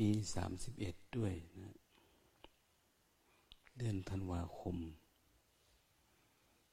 [0.00, 1.74] มีสามสิบเอ็ดด้วยนะ
[3.78, 4.76] เดือนธันวาคม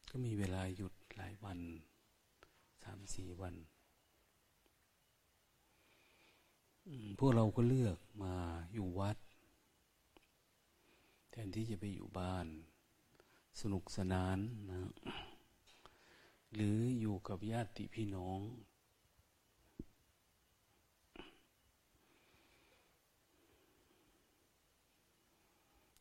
[0.10, 1.60] ก็มีเวลาหยุดหลายวัน
[2.84, 3.56] สามสี่วัน
[7.20, 8.36] พวกเราก็เลือกมา
[8.74, 9.18] อยู่วัด
[11.30, 12.48] แทนที่จะไปอยู่บ้าน
[13.62, 14.38] สนุกสนาน
[14.70, 14.92] นะ
[16.54, 18.40] หรืออยู่กับญาติพี่น้อง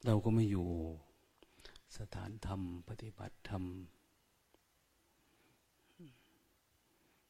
[0.07, 0.69] เราก็ไม่อยู่
[1.99, 3.65] สถานธรรม ปฏิบัติธรรม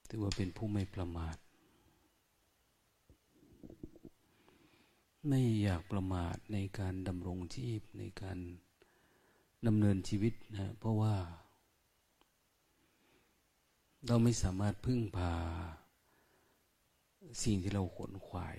[0.09, 1.37] ถือว่าเป็นผู้ไม่ประมาท
[5.29, 8.39] ไม่อยากประมาทในการดำรงชีพในการ
[9.67, 11.15] ดำเนินชีวิตนะ เพราะว่า
[14.07, 15.33] เราไม่สามารถพึ่งพา
[17.43, 18.59] สิ่งที่เราขนขวาย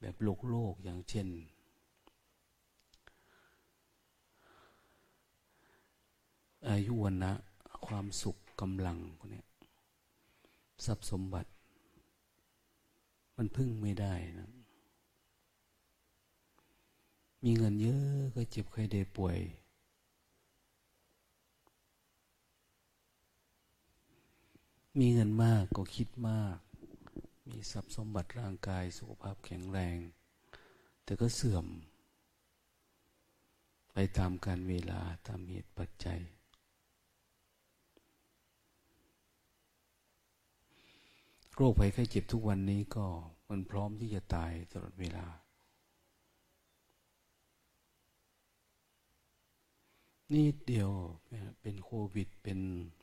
[0.00, 1.28] แบบโลกโลกอย่างเช่น
[6.68, 7.32] อายุวันนะ
[7.86, 9.42] ความสุขกำลังพวกนี้
[10.84, 11.50] ทรัพย์สมบัติ
[13.36, 14.50] มันพึ่งไม่ได้นะ
[17.44, 19.38] มีเงินเยอะก็เจ็บใครได้ป่วย
[24.98, 26.56] มีเงินมากก็คิดมาก
[27.48, 29.98] มีทรัพย์สมบัติร่างกายสุขภาพแข็งแรง
[31.04, 31.66] แต่ก็เสื่อม
[33.92, 36.20] ไปตามการเวลาตามเหตุปัจจัย
[41.56, 43.06] โรคภัยไข้เจ็บทุกวันนี้ก็
[43.48, 45.26] มันพร้อมที่จะตายตลอดเวลา
[50.32, 50.90] นี่เดียว
[51.60, 52.58] เป็นโควิด เป็น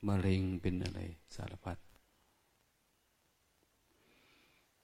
[0.08, 1.00] มะเร็งเป็นอะไร
[1.36, 1.78] สารพัด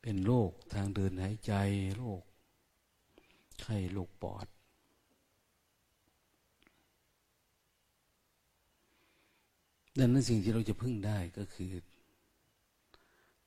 [0.02, 1.54] เป็นโรคทางเดินหายใจ
[1.96, 2.22] โรค
[3.62, 4.48] ไข้โรคปอด
[10.00, 11.72] ดังนั้นสิ่งที่เราจะพึ่งได้ก็คือ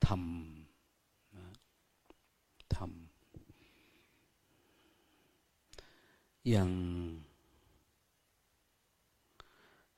[0.07, 1.47] ทำนะ
[2.75, 2.89] ทำ
[6.49, 6.71] อย่าง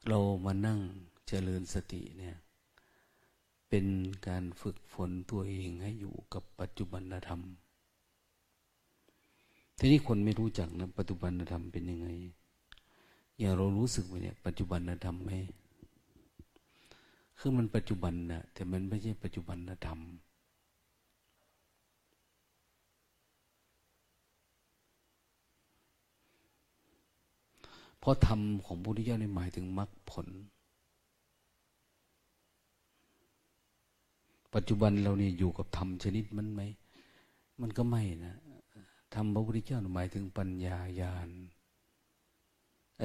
[0.09, 0.79] เรามานั่ง
[1.29, 2.37] เจริญสติเนี่ย
[3.69, 3.87] เป็น
[4.27, 7.41] การฝึกฝนตัวเองให้อยู่กับปัจจุบันธรรม
[9.79, 12.09] ทีนี้คนไม่รู้จักนะปัจจุบันธรรมเป็นยังไง
[13.39, 15.31] อย่างเรารู้สึกไหมเนี่ย ปัจจุบันธรรมไหม
[17.43, 20.01] คือมันปัจจุบันนะแต่มันไม่ใช่ปัจจุบันธรรม
[27.99, 30.29] เพราะธรรมของพุทธเจ้าในหมายถึงมรรคผล
[34.55, 36.61] ปัจจุบันเราเนี่ยอยู่กับธรรมชนิดมันไหม
[37.61, 38.37] มันก็ไม่นะ
[39.15, 41.29] ธรรมพระพุทธเจ้าหมายถึงปัญญาญาณ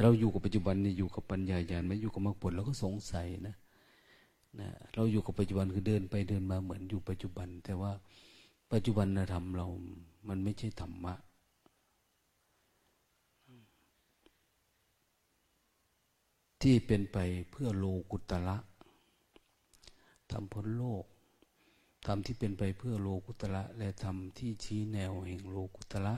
[0.04, 3.56] เราอยู่กับปัจจุบันเนี่ยอยู่กับปัญญาญาณไม่อยู่กับมรรคผลเราก็สงสัยนะ
[4.60, 7.92] นะเราอยู่กับปัจจุบันคือเดินไปเดินมาเหมือนอยู่ปัจจุบัน แต่ว่า
[8.72, 9.68] ปัจจุบันธรรมเรา
[10.28, 11.14] มันไม่ใช่ธรรมะ
[16.62, 17.18] ที่เป็นไป
[17.52, 18.58] เพื่อโลกุตละ
[20.32, 21.06] ทำพ้นโลก
[22.06, 26.16] ทำที่เป็นไปเพื่อโลกุตละและทำที่ชี้แนวแห่งโลกุตละ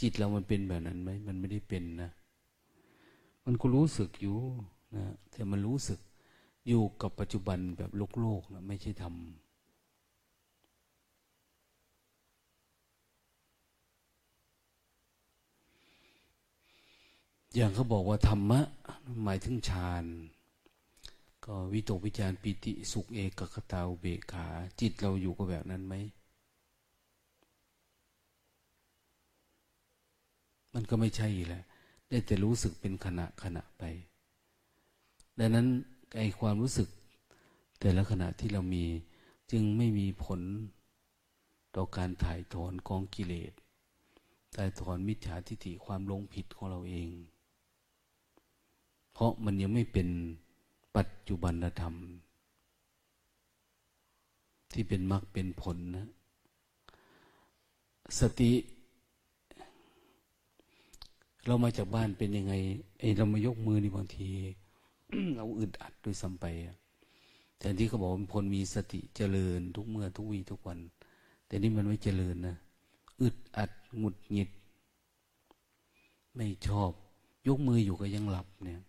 [0.00, 2.10] จิตเรามันเป็นแบบนั้นไหมมันไม่ได้เป็นนะ
[3.44, 4.38] มันก็รู้สึกอยู่
[4.96, 5.98] นะแต่มันรู้สึก
[6.68, 9.14] อยู่กับปัจจุบันแบบโลกโลกนะไม่ใช่ทำ
[17.54, 18.60] อย่างเขาบอกว่าธรรมะ
[19.24, 20.04] หมายถึงฌาน
[21.44, 24.46] ก็วิตกวิจารปิติสุขเอกกตาเบขา
[24.80, 25.94] จิตเราอยู่กับแบบนั้นไหม
[30.74, 31.62] มันก็ไม่ใช่แหละ
[32.08, 33.82] ได้แต่รู้สึกเป็นขณะขณะไป
[35.38, 35.66] ดังนั้น
[36.16, 36.88] ไอความรู้สึก
[37.80, 38.84] แต่ละขณะที่เรามี
[39.50, 40.40] จึงไม่มีผล
[41.74, 43.52] ต่อการถ่ายถอนกองกิเลส
[44.56, 47.08] ถ่ายถอนมิจฉาทิฏฐิความลงผิดของเราเอง
[49.12, 50.08] เพราะมันยังไม่เป็น
[50.96, 51.94] ปัจจุบันธรรม
[54.72, 56.08] ที่เป็นมรรคเป็นผลนะ
[58.20, 58.52] สติ
[61.46, 62.54] เรามาจากบ้านเป็นยังไง
[63.00, 64.30] ไอเรามายกมือในบางที
[65.36, 66.46] เราอึดอัดด้วยซ้ำไป
[67.58, 70.78] แต่ที่เขาบอกว่าคนมีสติเจริญทุกเมื่อทุกวีทุกวัน
[71.46, 72.56] แต่นี่มันไม่เจริญนะ
[73.20, 74.50] อึดอัดหงุดหงิด
[76.34, 76.92] ไม่ชอบ
[77.48, 78.80] ยกมืออยู่ก็ยังหลับเนี่ย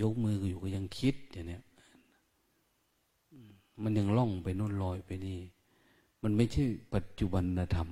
[0.00, 1.62] ยกมืออยู่ก็ยังคิดอย่างเนี้ย
[3.82, 5.38] มันยังล่องไปโน่นลอยไปนี่
[6.22, 6.64] มันไม่ใช่
[6.94, 7.44] ปัจจุบัน
[7.74, 7.88] ธรรม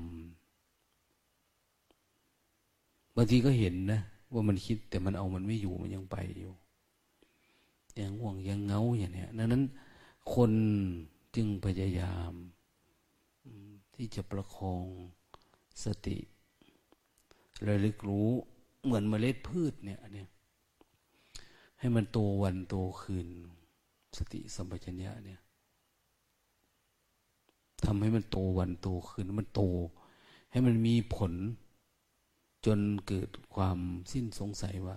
[3.16, 4.00] บางทีก็เห็นนะ
[4.32, 6.52] ว่ามันคิดแต่มันเอามันไม่อยู่มันยังไปอยู่
[8.00, 9.62] ยังห่วงยังเงาอย่างเนี้ยดังนั้น
[10.35, 10.52] คน
[11.35, 12.32] จึงพยายาม
[13.94, 14.85] ที่จะประคอง
[15.85, 16.19] สติ
[17.67, 18.29] ระลึกรู้
[18.85, 20.29] เหมือนเมล็ดพืชเนี่ยเนี่ย
[21.79, 23.29] ให้มันโตวันโตคืน
[24.17, 25.41] สติสัมปชัญญะเนี่ย
[27.85, 29.62] ทำให้มันโตวันโตคืนมันโต
[30.50, 31.32] ให้มันมีผล
[32.67, 33.79] จนเกิดความ
[34.12, 34.96] สิ้นสงสัยว่า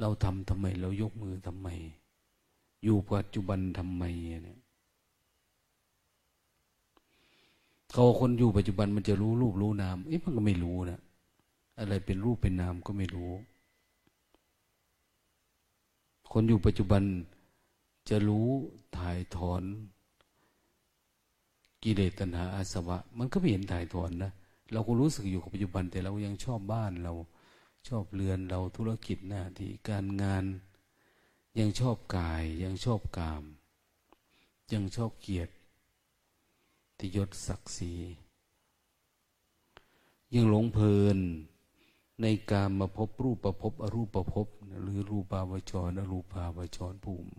[0.00, 1.68] เราทำทำไม เรายกมือทำไม
[2.84, 4.02] อยู่ปัจจุบันทำไม
[4.44, 4.58] เนี่ย
[7.92, 11.00] เขาคนอยู่ปัจจุบันมันจะรู้รูปรู้นามเอ๊ะมันก็ไม่รู้นะ
[11.78, 13.32] อะไรเป็นรูปเป็นนามก็ไม่รู้
[16.32, 17.02] คนอยู่ปัจจุบัน
[18.08, 18.48] จะรู้
[18.98, 19.62] ถ่ายถอน
[21.82, 24.32] กิเลสตัณหาอาสวะ มันก็ไม่เห็นถ่ายถอนนะ
[24.72, 27.12] เราก็รู้สึกอยู่กับปัจจุบัน แต่เรายังชอบบ้านเรา
[27.88, 30.44] ชอบเรือนเราธุรกิจหน้าที่การงาน
[31.58, 33.44] ยังชอบกาย ยังชอบกาม
[34.72, 35.52] ยังชอบเกียรติ
[36.98, 37.92] ที่ยศศักดิ์ศรี
[40.34, 41.18] ยังหลงเพลิน
[42.22, 44.46] ในการมาพบรูปประพบอรูปประพบ
[44.82, 47.30] หรือรูปาวจร อรูปาวจรภูมิ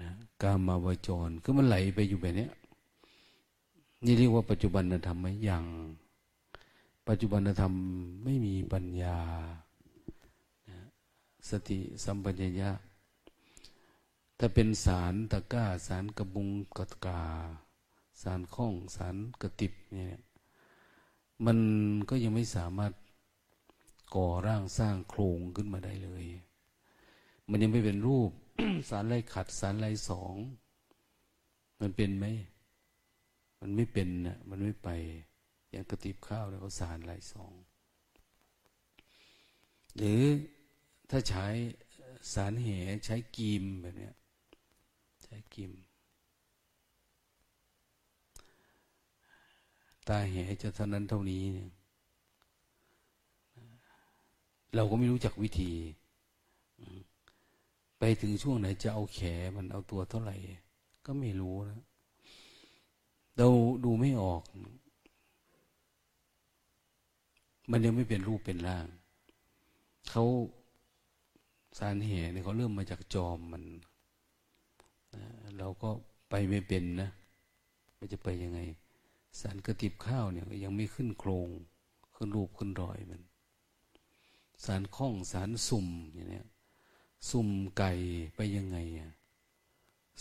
[0.00, 0.10] นะ
[0.42, 2.48] การมาวจรคือมันไหลไปอยู่แบบนี้
[4.04, 5.64] นี่เรียกว่าปัจจุบันธรรมไหมยัง
[7.08, 7.72] ปัจจุบันธรรม
[8.24, 9.18] ไม่มีปัญญา
[11.50, 12.70] สติสัมปชัญญะ
[14.38, 17.22] ถ้าเป็นสารตะก้า สารกระบุงกตกา
[18.22, 20.18] สารข้อง สารกระติบเนี่ย
[21.44, 21.58] มัน
[22.08, 22.92] ก็ยังไม่สามารถ
[24.14, 26.26] ก่อร่างสร้างโครงขึ้นมาได้เลย
[27.48, 28.30] มันยังไม่เป็นรูป
[28.88, 30.34] สารไรขัด สารไรสอง
[31.80, 32.26] มันเป็นไหม
[33.60, 34.88] มันไม่เป็นนะมันไม่ไป
[35.70, 37.52] อย่างกระติบข้าวแล้วก็สารไรสอง
[39.96, 40.22] หรือ
[41.10, 41.46] ถ้าใช้
[42.32, 42.66] สารแห
[43.04, 44.10] ใช้กีมแบบนี้
[45.24, 45.72] ใช้กีม
[50.06, 51.70] ตาแหจะเท่านั้นเท่านี้เนี่ย
[54.74, 55.72] เราก็ไม่รู้จักวิธี
[57.98, 59.18] ไปถึงช่วงไหนจะเอาแข
[59.56, 60.36] มันเอาตัวเท่าไหร่
[61.06, 61.80] ก็ไม่รู้นะ
[63.36, 63.48] เรา
[63.84, 64.42] ดูไม่ออก
[67.70, 68.86] มันยังไม่เป็นรูปเป็นร่าง
[70.10, 70.24] เขา
[71.78, 73.62] สารเหเนี่ยเขาเริ่มมาจากจอมมัน
[75.14, 75.24] นะ
[75.58, 75.90] เราก็
[76.30, 77.10] ไปไม่เป็นนะ
[77.98, 78.60] มันจะไปยังไง
[79.40, 81.48] สารกระติบข้าวเนี่ยยังไม่ขึ้นโครง
[82.14, 83.22] ขึ้นรูปขึ้นรอยมัน
[84.64, 86.42] สารข้องสารสุ่มอย่างนี้
[87.30, 87.48] สุ่ม
[87.78, 87.90] ไก่
[88.36, 89.10] ไปยังไงอะ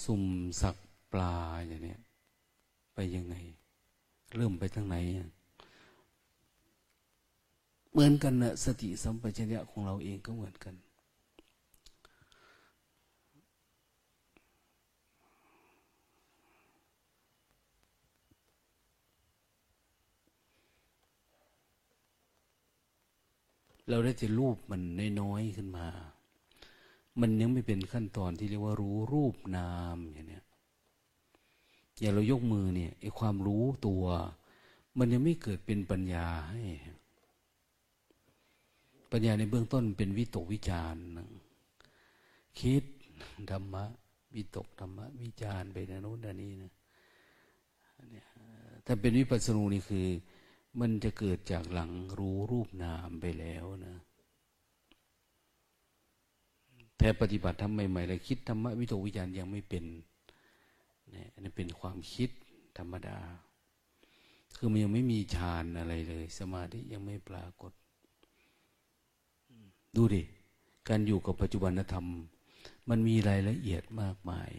[0.03, 0.23] สุ่ม
[0.61, 0.75] สัก
[1.11, 1.35] ปลา
[1.67, 1.95] อย่างนี้
[2.95, 3.35] ไปยังไง
[4.35, 4.95] เริ่มไปทางไหน
[7.91, 10.75] เหมือนกันนะสติสัมปชัญญะของเราเองก็เหมือนกัน
[23.89, 24.81] เราได้จะรูปมัน
[25.21, 25.87] น้อยๆขึ้นมา
[27.21, 30.41] มันยังไม่เป็นขั้นตอนที่เรียกว่ารู้รูปนามอย่างนี้
[31.99, 34.03] อย่างเรายกมือเนี่ยไอ้ความรู้ตัว
[34.97, 36.61] มันยังไม่เกิดเป็นปัญญาให้
[39.11, 41.03] ปัญญาในเบื้องต้นเป็นวิตกวิจารณ์
[42.59, 42.83] คิด
[43.51, 43.85] ธรรมะ
[44.35, 46.71] วิตกธรรมะวิจารณ์ไปนะโน้นนี้นะ
[48.85, 50.07] ถ้าเป็นวิปัสสนูนี่คือ
[50.79, 53.95] มันจะเกิดจากหลังรู้รูปนามไปแล้วนะ
[56.97, 59.83] แต่ปฏิบัติทำใหม่ๆเลยคิดธรรมะวิโตวิจารณ์ยังไม่เป็น
[61.13, 62.29] นี่อันนี้เป็นความคิด
[62.77, 63.17] ธรรมดา
[64.55, 67.71] คือมันยังไม่มีฌานอะไรเลย สมาธิยังไม่ปรากฏ
[69.95, 70.23] ดูดิ
[70.87, 72.07] การอยู่กับปัจจุบันธรรม
[72.89, 74.51] มันมีรายละเอียดมากมาย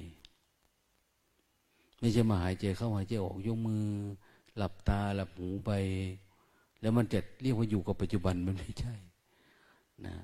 [2.01, 3.85] ไม่ใช่มาหายใจเข้าหายใจออกยกมือ
[4.59, 5.71] หลับตาหลับหูไป
[6.81, 8.95] แล้วมันจะเรียกว่าอยู่กับปัจจุบันมันไม่ใช่
[10.07, 10.15] นะ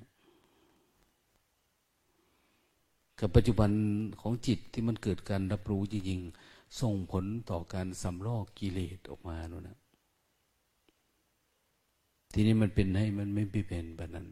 [3.21, 3.71] กับปัจจุบัน
[4.21, 9.79] ของจิตที่มันเกิดการรับรู้จริงๆส่งผลต่อการสำลอกกิเลสออกมาโน่นนะ
[12.33, 14.27] ทีนี้มันเป็นให้มันไม่เป็นแบบนั้น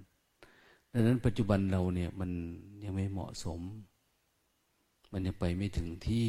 [0.92, 2.30] ดังนั้นปัจจุบันเราเนี่ยมัน
[2.84, 3.60] ยังไม่เหมาะสม
[5.12, 6.28] มันยังไปไม่ถึงที่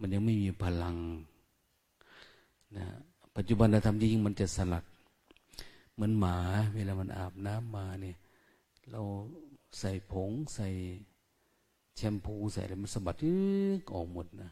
[0.00, 0.96] มันยังไม่มีพลัง
[2.78, 2.86] นะ
[3.36, 4.84] ปัจจุบันเราทำจริงมันจะสลัด
[5.94, 6.36] เหมือนหมา
[6.74, 8.16] เวลามันอาบน้ำมาเนี่ย
[8.90, 9.00] เรา
[9.78, 10.68] ใส่ผงใส่
[11.96, 13.16] แชมพูใส่อะไรมันสะบัด
[13.94, 14.50] ออกหมดนะ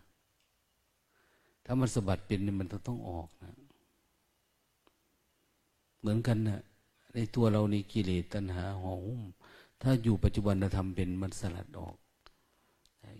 [1.64, 3.52] ถ้ามันสะบัดเป็นมันต้องออกนะ
[6.00, 6.60] เหมือนกันนะ
[7.14, 9.22] ในตัวเราในกิเลสตัณหาห่อหุ้ม
[9.82, 11.96] ถ้าอยู่ปัจจุบันธรรมเป็นมันสลัดออก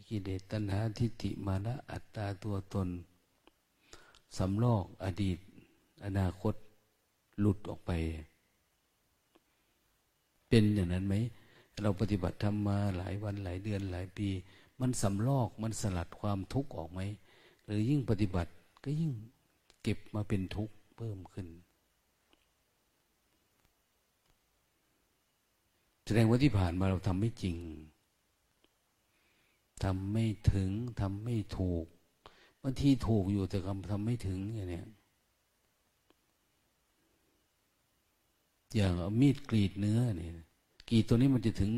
[0.08, 2.88] กิเลสตัณหาทิฏฐิมานะอัตตาตัวตน
[4.38, 5.38] สำลอกอดีต
[6.04, 6.54] อนาคต
[7.40, 7.90] หลุดออกไป
[10.48, 11.14] เป็นอย่างนั้นไหม
[11.82, 14.28] เราปฏิบัติทำมาหลายวันหลายเดือนหลายปี
[14.80, 17.00] มันสำลอกมันสลัดความทุกข์ออกไหม
[17.64, 18.50] หรือยิ่งปฏิบัติ
[18.84, 19.12] ก็ยิ่ง
[19.82, 21.46] เก็บมาเป็นทุกข์เพิ่มขึ้น
[26.04, 27.56] แสดงว่าที่ผ่านมาเราทำไม่จริง
[29.84, 30.70] ทำไม่ถึง
[31.00, 31.86] ทำไม่ถูก
[32.62, 34.86] บางทีถูกอยู่แต่คำทำไม่ถึงอย่างเนี้ย
[38.74, 40.32] อย่างเอามีดกรีดเนื้อเนี่ย
[40.88, 41.70] กรีดตัวนี้มันจะถึง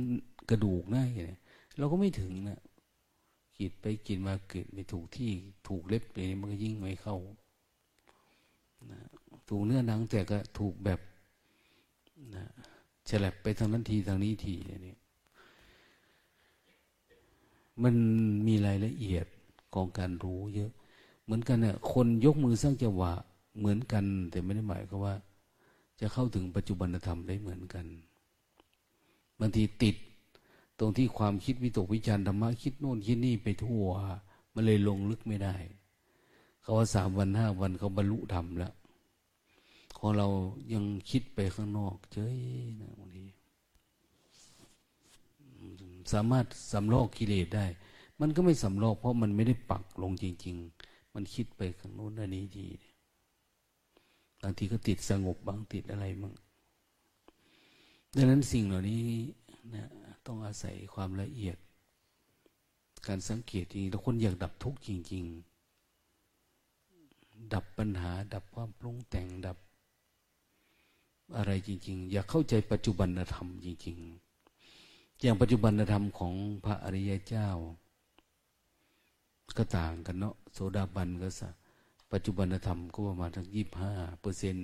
[0.51, 1.41] กระดูกนะอย่างเนี้ย
[1.79, 2.61] เราก็ไม่ถึงนะ
[3.57, 5.31] กรีดไปกรีดมากรีดไม่ถูกที่
[5.69, 7.17] ถูกเล็บเลยมันก็ยิ่งไม่เข้า
[8.91, 9.01] นะ
[9.49, 11.01] ถูกเนื้อหนังแต่ก็ถูกแบบ
[12.35, 12.45] นะ
[13.09, 14.95] ฉลับไปทางนั้นทีทางนี้ทีอย่างนี้
[17.83, 17.95] มัน
[18.47, 19.27] มีรายละเอียด
[19.75, 20.71] ของการรู้เยอะ
[21.25, 23.13] เหมือนกันเนี่ยคนยกมือสร้างจังหวะ
[23.59, 25.15] เหมือนกัน แต่ไม่ได้หมายก็ว่า
[26.01, 27.87] จะเข้าถึงปัจจุบันธรรมได้เหมือนกัน
[29.41, 29.97] บางทีติด
[30.79, 33.85] ตรงที่ความคิดวิตกวิจารธรรมะคิดโน่นคิดนี่ไปทั่ว
[34.55, 35.55] มันเลยลงลึกไม่ได้
[36.63, 38.75] เขาว่าสามวันห้าวันเขาบรรลุธรรมแล้ว
[39.99, 40.29] ของเรา
[40.73, 42.37] ยังคิดไปข้างนอกเจ้ย
[42.81, 43.25] นะบางที
[46.13, 47.67] สามารถสำลอกกิเลสได้
[48.21, 52.69] มันก็ไม่สำลอกเพราะมันไม่ได้ปักลงจริง ๆ มันคิดไปข้างโน้นอันนี้ดี
[54.43, 56.35] บางทีก็ติดสงบบางติดอะไรบ้าง
[58.17, 59.05] ดังนั้นสิ่งเหล่านี้
[59.75, 59.85] นะ
[60.27, 61.57] ต้องอาศัยความละเอียด
[63.07, 65.25] การสังเกตจริงแล้วคนอยากดับทุกข์จริง
[66.59, 69.59] ๆ ดับปัญหา ดับความปรุงแต่งดับ
[71.37, 73.97] อะไรจริง ๆ อยากเข้าใจปัจจุบันธรรมจริง
[74.61, 77.49] ๆ อย่างปัจจุบันธรรมของพระอริยเจ้า
[79.57, 81.49] ก็ต่างกันเนาะโสดาบันก็สั
[82.13, 84.57] ปัจจุบันธรรมก็ประมาณทั้งยี่ห้าเปอร์เซ็น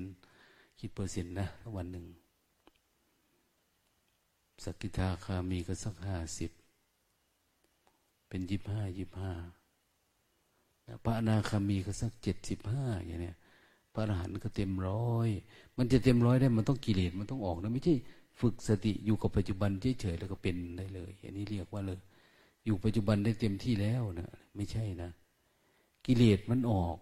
[0.78, 2.04] คิดเปอร์เซ็นต์นะวันหนึ่ง
[4.64, 6.50] สกิทาคามีก็สักห้าสิบ
[8.28, 9.32] เป็นยี่ห้ายี่ห้า
[11.04, 13.36] พระอนาคามีก็สักเจ็ดสิบห้าอย่างเนี้ย
[13.92, 15.28] พระอรหันต์ก็เต็มร้อย
[15.76, 17.94] มันจะเต็มร้อยได้มันต้องกิเลสมันต้องออกนะไม่ใช่
[18.40, 19.70] ฝึกสติอยู่กับปัจจุบัน
[20.00, 22.00] เฉยๆแล้วก็เป็นได้เลย อันนี้เรียกว่าเลย
[22.64, 25.10] อยู่ปัจจุบันได้เต็มที่แล้วนะ ไม่ใช่นะ
[26.06, 26.96] กิเลสมันออก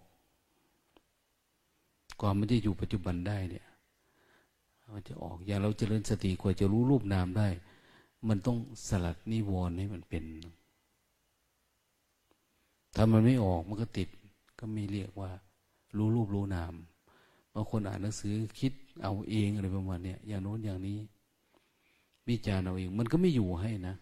[2.21, 3.65] ก่อนมันจะอยู่ปัจจุบันได้เนี่ย
[4.93, 7.47] มันจะออกอย่างเราเจริญสติกว่าจะรู้รูปนามได้
[8.27, 10.23] มันต้องสลัดนิวรณ์ให้มันเป็น
[12.95, 14.09] ถ้ามันไม่ออกมันก็ติด
[14.59, 15.31] ก็ไม่เรียกว่า
[15.97, 16.73] รู้รูปรู้นาม
[17.53, 18.73] บางคนอ่านหนังสือคิด
[19.03, 20.97] เอาเองอะไรประมาณเนี้ยอย่างโน้นอย่างนี้
[22.27, 23.95] วิจารณ์เอาเอง มันก็ไม่อยู่ให้นะ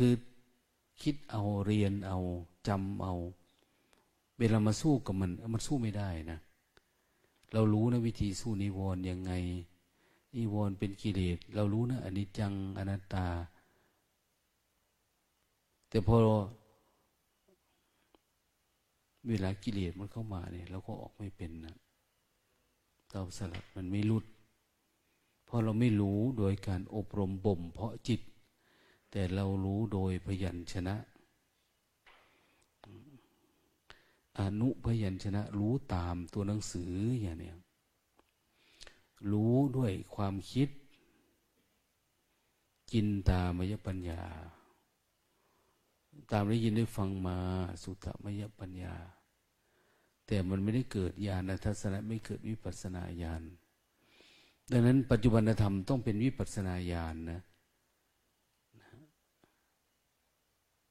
[0.00, 0.14] คือ
[1.02, 2.18] คิดเอาเรียนเอา
[2.68, 3.14] จำเอา
[4.38, 6.38] เวลามาสู้กับมันมันสู้ไม่ได้นะ
[7.52, 9.32] เรารู้นะวิธีสู้นิวรณ์ยังไง
[10.36, 13.26] นิวรณ์เป็นกิเลสเรารู้นะอนิจจังอนัตตา
[15.88, 16.16] แต่พอ
[19.28, 21.76] เวลากิเลสมันเข้ามาเนี่ยเราก็ออกไม่เป็นนะ
[23.10, 24.24] เราสลัดมันไม่รุด
[25.48, 28.20] พราะเราไม่รู้โดยการอบรมบ่มเพราะจิต
[29.10, 30.96] แต่เรารู้โดยพยัญชนะ
[34.40, 37.56] อนุพยัญชนะ รู้ตามตัวหนังสืออย่างเนี้ย
[39.32, 40.68] รู้ด้วยความคิด
[42.92, 44.22] กินตามยปัญญา
[46.30, 47.36] ตามได้ยินได้ฟังมา
[47.82, 48.94] สุตมยปัญญา
[50.26, 53.42] แต่มันไม่ได้เกิดญาณทัศนะไม่เกิดวิปัสนาญาณ
[54.70, 57.40] ดังนั้นปัจจุบันธรรมต้องเป็นวิปัสนาญาณนนะ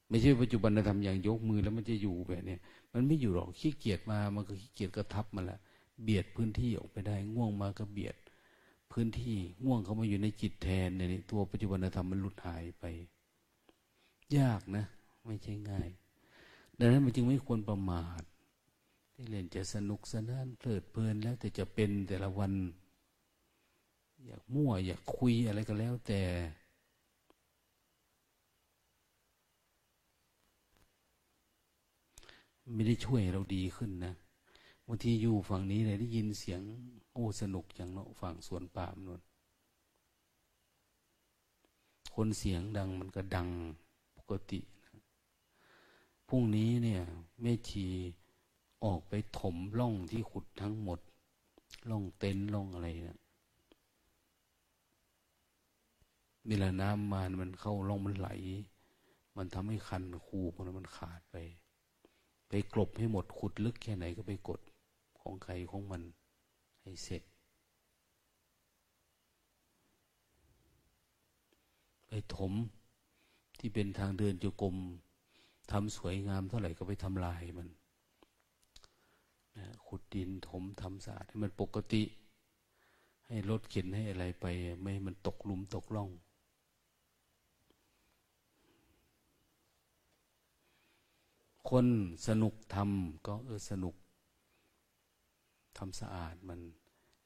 [0.08, 2.56] ไม่ใช่ปัจจุบันธรรมอย่างยกมือแล้วมันจะอยู่แบบนี้
[2.92, 5.58] มันไม่อยู่หรอกขี้เกียจมามันก็ขี้เกียจก็ทับมาละ
[6.02, 8.16] เบียดพื้นที่ออกไปได้ ง่วงมาก็เบียด
[8.92, 12.84] พื้นที่ง่วงเข้ามาอยู่ในจิตแทนในตัวปัจจุบันธรรมมันหลุดหายไป
[14.36, 14.84] ยากนะ
[15.26, 15.88] ไม่ใช่ง่าย
[16.78, 18.22] ดังนั้นมันจึงไม่ควรประมาท
[19.14, 22.52] ที่เล่นจะสนุกสนานเพลิดเพลินแล้วแต่จะเป็นแต่ละวัน
[24.26, 26.20] อยากมั่วอยากคุยอะไรก็แล้วแต่
[32.74, 34.14] ไม่ได้ช่วยเราดีขึ้นนะ
[34.86, 36.60] บางทีอยู่ฝั่งนี้เลยได้ยินเสียง
[37.12, 39.22] โอ้สนุกอย่างเนาะฝั่งสวนป่ามนน
[42.14, 43.48] คนเสียงดังมันก็ดัง
[44.16, 44.92] ปกตินะ
[46.28, 47.02] พรุ่งนี้เนี่ย
[47.40, 47.86] แม่ชี
[48.84, 51.00] ออกไปถมร่องที่ขุดทั้งหมด
[51.90, 53.18] ร่องเต็นร่องอะไรเนะ
[56.46, 58.28] เวลาน้ำมามันเข้าร่องมันไหล
[59.36, 61.36] มันทำให้คันคูมันมันขาดไป
[62.48, 64.60] ไปกลบให้หมดขุดลึกแค่ไหนก็ไปกด
[65.20, 66.02] ของใครของมัน
[66.82, 67.22] ให้เสร็จ
[72.06, 72.52] ไปถม
[73.58, 74.76] ที่เป็นทางเดินจุกรม
[75.70, 77.68] ทำสวยงามเท่าไหร่ก็ไปทำลายมัน
[79.56, 82.02] นะขุดดินถมทำสะอาดให้มันปกติ
[83.26, 84.46] ให้รถเข็นให้อะไรไป
[84.80, 86.08] ไม่ให้มันตกลุมตกล่อง
[91.70, 91.86] คน
[92.26, 93.94] สนุกทำก็เออสนุก
[95.78, 96.60] ทำสะอาดมัน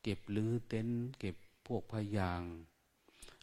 [0.03, 2.43] เก็บลื้อเต็นท์เก็บพวกพยาง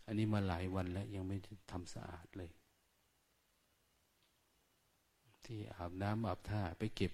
[0.06, 1.38] อันนี้มาหลายวันแล้วยังไม่
[1.72, 2.50] ทำสะอาดเลย
[5.46, 7.12] ที่อาบน้ำอาบท่าไปเก็บ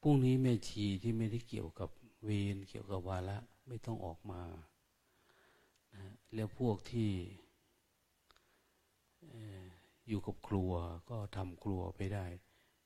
[0.00, 1.90] พรุ่งนี้แม่ชีที่ไม่ได้เกี่ยวกับ
[2.24, 3.38] เวรเกี่ยวกับวาระ
[3.68, 4.42] ไม่ต้องออกมา
[5.94, 7.10] นะแล้วพวกที่
[10.08, 10.72] อยู่กับครัว
[11.10, 12.26] ก็ทำครัวไปได้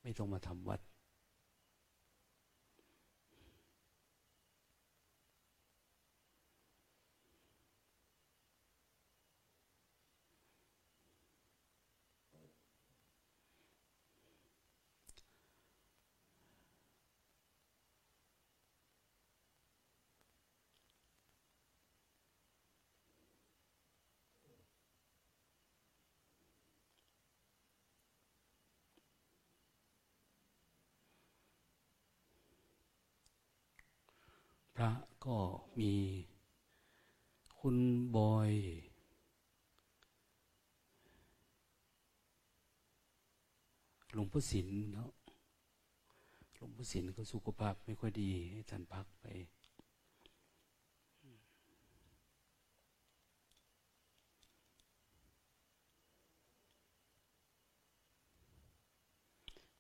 [0.02, 0.80] ไม่ต้องมาทำวัด
[34.76, 34.90] พระ
[35.24, 35.36] ก็
[35.80, 35.92] มี
[37.58, 37.76] คุณ
[38.16, 38.50] บอย
[44.12, 45.10] หลวงพ่อศิลเนาะ
[46.54, 49.26] หลวงพ่อศิลก็สุขภาพไม่ค่อยดี ให้ท่านพักไป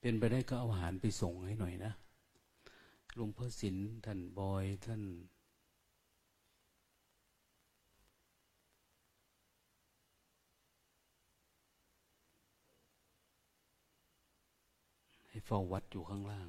[0.00, 1.92] เป็นไปได้ก็เอาอาหารไปส่งให้หน่อยนะ
[3.16, 5.02] หลวงพ่อศิลท่านบอยท่าน
[15.28, 16.48] ให้เฝ้าวัดอยู่ข้างล่าง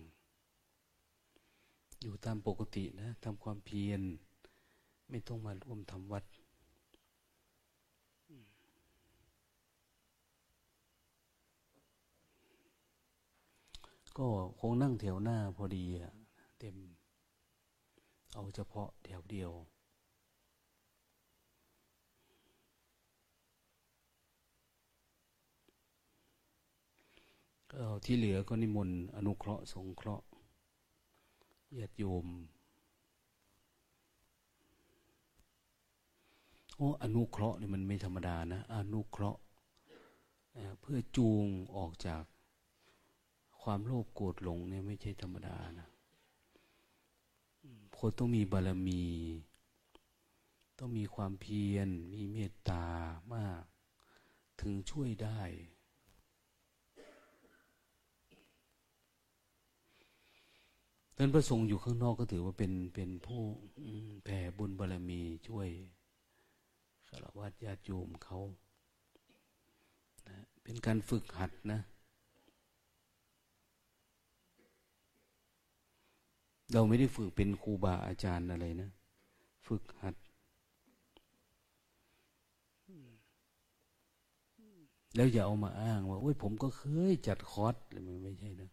[2.02, 4.02] อยู่ตามปกตินะทำความเพียร
[5.10, 6.24] ไม่ต้องมาร่วมทำวัด
[14.18, 14.28] ก็
[14.60, 16.25] คงนั่งแถวหน้าพอดีอะ
[16.60, 16.78] เต็ม
[18.34, 19.52] เอาเฉพาะแถวเดียว
[27.72, 30.26] ก็ที่เหลือก็นิมนต์อนุเคราะห์สงเคราะห์
[31.80, 32.28] ญาติโยม
[36.76, 39.42] โอ้อนุเคราะห์นี่มันไม่ธรรมดานะ อนุเคราะห์
[40.82, 42.24] เพื่อจูงออกจาก
[43.62, 45.88] ความโลภโกรธหลงเนี่ยไม่ใช่ธรรมดานะ
[47.98, 49.04] คนต้องมีบารมี
[50.80, 52.86] ต้องมีความเพียร มีเมตตา
[53.34, 53.64] มาก
[54.62, 55.42] ถึงช่วยได้
[61.18, 63.42] ท่านพระสงฆ์อยู่ข้างนอกก็ถือว่าเป็นเป็นผู้
[64.24, 65.68] แผ่บุญบารมีช่วย
[67.10, 68.40] สารวัตรญาติโยมเขา
[70.28, 71.80] นะเป็นการฝึกหัดนะ
[76.74, 78.90] เราไม่ได้ฝึกเป็นครูบาอาจารย์อะไรนะ
[79.68, 80.16] ฝึกหัด
[85.16, 88.70] แล้วอย่าเอามาอ้างว่าโอ้ยผมก็เคยจัดคอร์สอะไรมันไม่ใช่นะ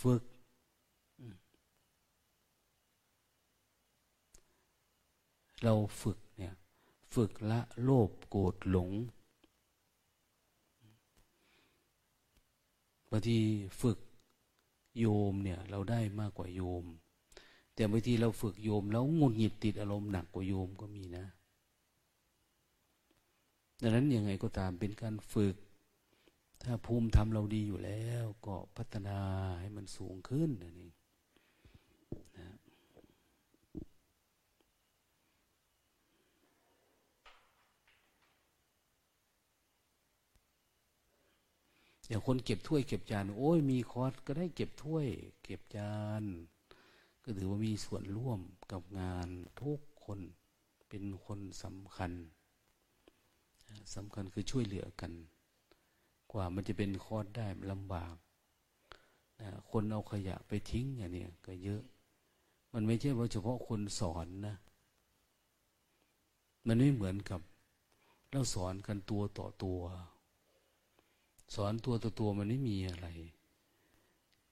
[0.00, 0.22] ฝึก
[5.64, 6.54] เราฝึกเนี่ย
[7.14, 8.90] ฝึกละโลภโกรธหลง
[13.10, 13.38] บางที
[13.82, 13.98] ฝึก
[14.98, 16.84] โยมเนี่ย เราได้มากกว่าโยม
[17.74, 21.24] แต่บางทีเราฝึกโยม แล้วงุนหงิดติดอารมณ์หนักกว่าโยมก็มีนะ
[23.82, 25.56] ดังนั้นยังไงก็ตามเป็นการฝึก
[26.62, 29.18] ถ้าภูมิธรรมเราดีอยู่แล้ว ก็พัฒนา
[29.60, 30.94] ให้มันสูงขึ้นนั่นเอง
[42.10, 45.06] อย่างคนเก็บถ้วยเก็บจาน โอ้ยมีคอร์สก็ได้เก็บถ้วย
[45.42, 46.24] เก็บจาน
[47.22, 48.40] ก็ถือว่ามีส่วนร่วม
[48.72, 49.28] กับงาน
[49.60, 50.20] ทุกคน
[50.88, 52.12] เป็นคนสำคัญ
[53.94, 55.12] สำคัญคือช่วยเหลือกัน
[56.32, 58.14] กว่ามันจะเป็นคอร์สได้ลำบาก
[59.70, 61.82] คนเอาขยะไปทิ้งอย่างนี้ก็เยอะ
[62.72, 64.56] มันไม่ใช่ว่าเฉพาะคนสอนนะ
[66.66, 67.40] มันไม่เหมือนกับ
[68.30, 69.80] เราสอนกันตัวต่อตัว
[71.54, 73.08] สอนตัวต่อตัวมันไม่มีอะไร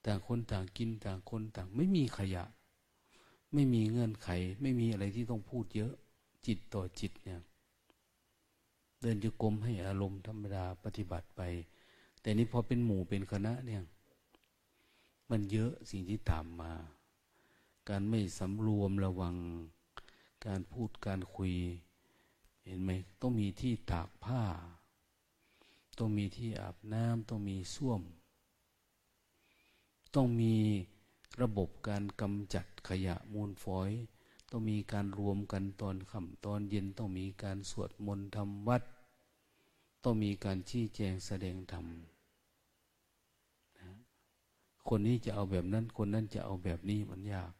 [0.05, 2.45] ต่างคนต่างกินต่างคนต่าง ไม่มีขยะ
[3.53, 4.29] ไม่มีเงื่อนไข
[4.61, 5.93] ไม่มีอะไรที่ต้องพูดเยอะ
[6.47, 7.41] จิตต่อจิตเนี่ย
[9.01, 11.43] เดินจะกลมให้อารมณ์ธรรมดาปฏิบัติไป
[12.21, 13.83] แต่นี้พอเป็นหมู่เป็นคณะเนี่ย
[15.31, 16.73] มันเยอะสิ่งที่ตามมา
[17.89, 19.37] การไม่สำรวมระวัง
[20.47, 21.55] การพูดการคุย
[22.65, 24.43] เห็นไหมต้องมีที่ตากผ้า
[25.99, 28.03] ต้องมีที่อาบน้ำต้องมีส้วม
[30.15, 30.55] ต้องมี
[31.43, 33.91] ระบบการกำจัดขยะมูลฝอย
[34.51, 38.83] ต้องมีการรวมกันตอนค่ำตอนเย็นต้องมีการสวดมนต์ทำวัด
[40.05, 41.87] ต้องมีการชี้แจงแสดงธรรม
[44.89, 47.53] คนนี้จะเอาแบบนั้น คนนั้นจะเอาแบบนี้มันยาก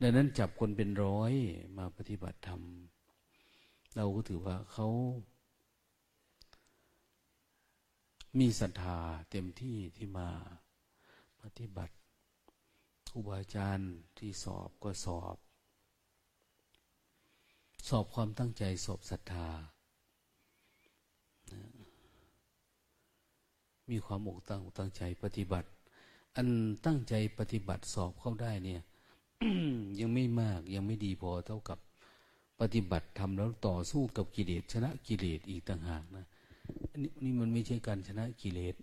[0.00, 1.32] ดังนั้นจับคนเป็นร้อย
[1.76, 2.60] มาปฏิบัติธรรม
[3.96, 4.88] เราก็ถือว่าเขา
[8.38, 8.98] มีศรัทธา
[9.30, 10.28] เต็มที่ที่มา
[11.42, 11.94] ปฏิบัติ
[13.08, 15.36] ครูบาอาจารย์ที่สอบก็สอบ
[17.88, 19.48] สอบความตั้งใจสอบศรัทธา
[23.90, 25.68] มีความอกตั้งตั้งใจปฏิบัติ
[26.36, 26.48] อัน
[26.86, 28.82] ตั้งใจปฏิบัติสอบเข้าได้เนี่ย
[30.00, 31.78] ยังไม่มากยังไม่ดีพอเท่ากับ
[32.60, 36.26] ปฏิบัติทำแล้วต่อสู้กับกิเลสชนะกิเลสอีกต่างหากนะ
[36.98, 38.74] นนี้นี่มันไม่ใช่การชนะกิเลส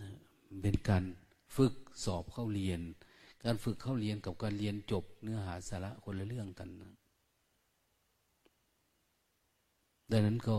[0.00, 0.10] นะ
[0.62, 1.04] เป็นการ
[1.56, 2.80] ฝึกสอบเข้าเรียน
[3.44, 6.92] การฝึกเข้าเรียนกับการเรียนจบเนื้อหาสาระคนละเรื่องกันนะ
[10.10, 10.58] ดังนั้นก็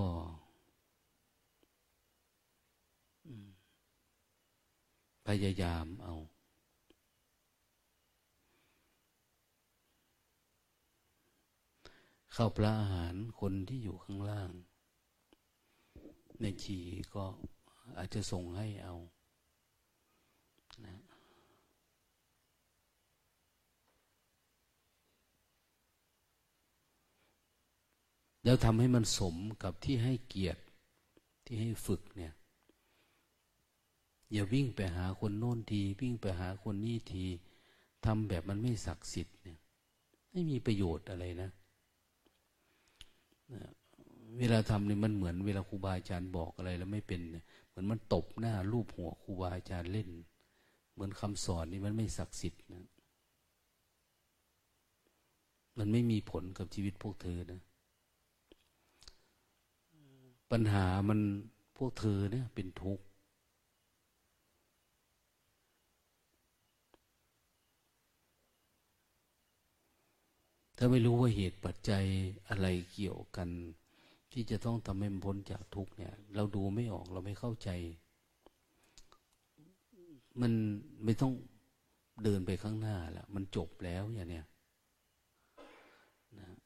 [5.28, 6.16] พยายามเอา
[12.34, 14.52] เข้าปลาอาหารคนที่อยู่ข้างล่าง
[16.42, 16.78] ในชี
[17.16, 17.24] ก็
[17.98, 18.96] อาจจะส่งให้เอา
[20.86, 20.98] นะ
[28.44, 30.62] แล้วทำให้มันสมกับที่ให้เกียรติ
[31.46, 32.34] ที่ให้ฝึกเนี่ย
[34.32, 37.26] อย่าวิ่งไปหาคนโน้นที วิ่งไปหาคนนี้ที
[38.06, 39.60] ทำแบบมันไม่ศักดิ์สิทธิ์เนี่ย
[40.32, 41.50] ไม่มีประโยชน์อะไรนะ
[44.40, 47.22] เวลาทำนี่มันเหมือนเวลาครูบาอาจารย์บอกอะไรแล้วไม่เป็น
[47.68, 50.10] เหมือนมันตบหน้ารูปหัวครูบาอาจารย์เล่น
[50.94, 52.86] เหมือนคำสอนนี่มันไม่ศักดิ์สิทธิ์นะ
[55.78, 57.62] มันไม่มีผลกับชีวิตพวกเธอนะ
[60.52, 61.20] ปัญหามัน
[61.78, 63.04] พวกเธอเนี่ย เป็นทุกข์
[70.78, 72.06] ถ้าไม่รู้ว่าเหตุปัจจัย
[72.50, 73.50] อะไรเกี่ยวกัน
[74.32, 77.70] ที่จะต้องทำให้มันพ้นจากทุกเนี่ย เราดูไม่ออกเราไม่เข้าใจ
[80.42, 80.54] มัน
[81.04, 81.34] ไม่ต้อง
[82.24, 84.46] เดินไปข้างหน้าละมันจบแล้วอย่างเนี้ย
[86.40, 86.58] นะ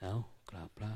[0.00, 0.14] เอา
[0.50, 0.92] กราบพระ